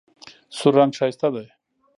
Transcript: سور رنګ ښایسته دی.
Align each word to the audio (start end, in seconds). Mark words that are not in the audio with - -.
سور 0.57 0.73
رنګ 0.79 0.91
ښایسته 0.97 1.27
دی. 1.33 1.47